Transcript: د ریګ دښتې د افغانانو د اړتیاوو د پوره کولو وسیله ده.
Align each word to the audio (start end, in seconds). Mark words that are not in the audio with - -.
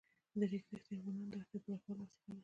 د 0.39 0.41
ریګ 0.51 0.63
دښتې 0.71 0.95
د 0.95 0.97
افغانانو 0.99 1.29
د 1.31 1.35
اړتیاوو 1.39 1.63
د 1.63 1.65
پوره 1.65 1.79
کولو 1.85 2.03
وسیله 2.09 2.35
ده. 2.37 2.39